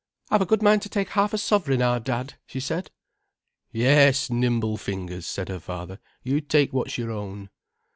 "I've 0.31 0.41
a 0.41 0.47
good 0.47 0.63
mind 0.63 0.81
to 0.81 0.89
take 0.89 1.09
half 1.09 1.31
a 1.31 1.37
sovereign, 1.37 1.83
our 1.83 1.99
Dad," 1.99 2.33
she 2.47 2.59
said. 2.59 2.89
"Yes, 3.71 4.31
nimble 4.31 4.77
fingers," 4.77 5.27
said 5.27 5.47
her 5.47 5.59
father. 5.59 5.99
"You 6.23 6.41
take 6.41 6.73
what's 6.73 6.97
your 6.97 7.11
own." 7.11 7.51